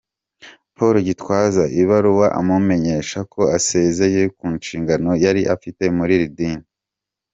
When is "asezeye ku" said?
3.57-4.45